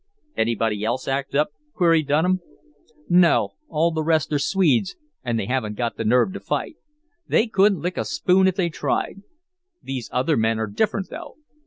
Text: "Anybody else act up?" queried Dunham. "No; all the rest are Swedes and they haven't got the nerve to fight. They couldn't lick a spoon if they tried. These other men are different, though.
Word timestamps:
"Anybody 0.35 0.83
else 0.83 1.07
act 1.07 1.35
up?" 1.35 1.49
queried 1.75 2.07
Dunham. 2.07 2.39
"No; 3.07 3.49
all 3.67 3.91
the 3.91 4.01
rest 4.01 4.33
are 4.33 4.39
Swedes 4.39 4.95
and 5.23 5.39
they 5.39 5.45
haven't 5.45 5.75
got 5.77 5.95
the 5.97 6.03
nerve 6.03 6.33
to 6.33 6.39
fight. 6.39 6.75
They 7.27 7.45
couldn't 7.45 7.81
lick 7.81 7.97
a 7.99 8.03
spoon 8.05 8.47
if 8.47 8.55
they 8.55 8.69
tried. 8.69 9.21
These 9.83 10.09
other 10.11 10.37
men 10.37 10.57
are 10.57 10.65
different, 10.65 11.11
though. 11.11 11.35